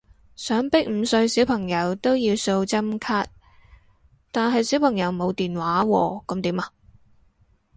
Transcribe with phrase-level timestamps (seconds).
[0.35, 3.23] 想逼五歲小朋友都要掃針卡，
[4.31, 6.71] 但係小朋友冇電話喎噉點啊？